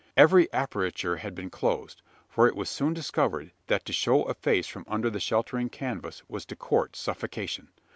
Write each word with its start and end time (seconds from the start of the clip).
Every 0.17 0.51
aperture 0.51 1.17
had 1.17 1.35
been 1.35 1.51
closed: 1.51 2.01
for 2.27 2.47
it 2.47 2.55
was 2.55 2.71
soon 2.71 2.91
discovered, 2.95 3.51
that 3.67 3.85
to 3.85 3.93
show 3.93 4.23
a 4.23 4.33
face 4.33 4.65
from 4.65 4.83
under 4.87 5.11
the 5.11 5.19
sheltering 5.19 5.69
canvas 5.69 6.23
was 6.27 6.43
to 6.47 6.55
court 6.55 6.95
suffocation. 6.95 7.67